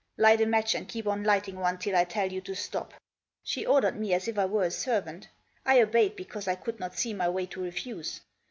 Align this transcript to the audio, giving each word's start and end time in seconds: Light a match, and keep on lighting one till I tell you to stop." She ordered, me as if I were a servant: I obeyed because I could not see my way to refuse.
Light 0.17 0.41
a 0.41 0.47
match, 0.47 0.73
and 0.73 0.87
keep 0.89 1.05
on 1.05 1.23
lighting 1.23 1.59
one 1.59 1.77
till 1.77 1.95
I 1.95 2.05
tell 2.05 2.31
you 2.31 2.41
to 2.41 2.55
stop." 2.55 2.95
She 3.43 3.67
ordered, 3.67 3.99
me 3.99 4.15
as 4.15 4.27
if 4.27 4.39
I 4.39 4.45
were 4.45 4.63
a 4.63 4.71
servant: 4.71 5.27
I 5.63 5.79
obeyed 5.79 6.15
because 6.15 6.47
I 6.47 6.55
could 6.55 6.79
not 6.79 6.97
see 6.97 7.13
my 7.13 7.29
way 7.29 7.45
to 7.45 7.61
refuse. 7.61 8.19